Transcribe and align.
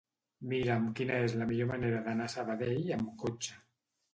Mira'm 0.53 0.87
quina 0.99 1.19
és 1.27 1.35
la 1.41 1.47
millor 1.51 1.69
manera 1.73 2.01
d'anar 2.09 2.27
a 2.31 2.35
Sabadell 2.37 2.91
amb 2.99 3.13
cotxe. 3.27 3.63